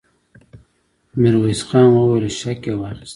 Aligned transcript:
ميرويس 1.19 1.61
خان 1.67 1.85
وويل: 1.95 2.25
شک 2.39 2.61
يې 2.67 2.73
واخيست! 2.79 3.09